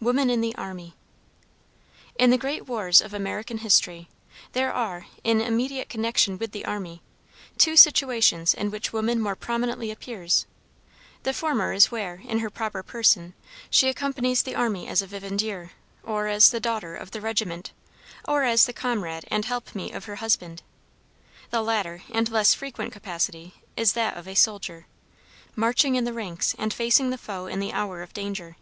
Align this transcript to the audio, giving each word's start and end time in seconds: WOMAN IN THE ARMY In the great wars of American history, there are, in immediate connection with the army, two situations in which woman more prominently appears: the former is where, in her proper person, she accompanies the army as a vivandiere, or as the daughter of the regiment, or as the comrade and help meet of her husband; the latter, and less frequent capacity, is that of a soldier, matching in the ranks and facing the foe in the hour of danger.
WOMAN 0.00 0.30
IN 0.30 0.42
THE 0.42 0.54
ARMY 0.54 0.94
In 2.16 2.30
the 2.30 2.38
great 2.38 2.68
wars 2.68 3.00
of 3.00 3.12
American 3.12 3.58
history, 3.58 4.08
there 4.52 4.72
are, 4.72 5.06
in 5.24 5.40
immediate 5.40 5.88
connection 5.88 6.38
with 6.38 6.52
the 6.52 6.64
army, 6.64 7.02
two 7.58 7.74
situations 7.76 8.54
in 8.54 8.70
which 8.70 8.92
woman 8.92 9.18
more 9.20 9.34
prominently 9.34 9.90
appears: 9.90 10.46
the 11.24 11.32
former 11.32 11.72
is 11.72 11.90
where, 11.90 12.22
in 12.24 12.38
her 12.38 12.48
proper 12.48 12.84
person, 12.84 13.34
she 13.70 13.88
accompanies 13.88 14.44
the 14.44 14.54
army 14.54 14.86
as 14.86 15.02
a 15.02 15.06
vivandiere, 15.08 15.70
or 16.04 16.28
as 16.28 16.50
the 16.50 16.60
daughter 16.60 16.94
of 16.94 17.10
the 17.10 17.20
regiment, 17.20 17.72
or 18.28 18.44
as 18.44 18.66
the 18.66 18.72
comrade 18.72 19.24
and 19.32 19.46
help 19.46 19.74
meet 19.74 19.94
of 19.96 20.04
her 20.04 20.14
husband; 20.22 20.62
the 21.50 21.60
latter, 21.60 22.02
and 22.12 22.30
less 22.30 22.54
frequent 22.54 22.92
capacity, 22.92 23.54
is 23.76 23.94
that 23.94 24.16
of 24.16 24.28
a 24.28 24.36
soldier, 24.36 24.86
matching 25.56 25.96
in 25.96 26.04
the 26.04 26.12
ranks 26.12 26.54
and 26.56 26.72
facing 26.72 27.10
the 27.10 27.18
foe 27.18 27.46
in 27.46 27.58
the 27.58 27.72
hour 27.72 28.00
of 28.00 28.12
danger. 28.12 28.56